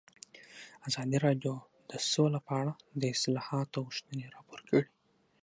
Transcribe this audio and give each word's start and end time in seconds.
ازادي 0.87 1.17
راډیو 1.25 1.53
د 1.91 1.91
سوله 2.11 2.39
په 2.47 2.53
اړه 2.61 2.73
د 3.01 3.03
اصلاحاتو 3.15 3.77
غوښتنې 3.85 4.25
راپور 4.35 4.59
کړې. 4.67 4.85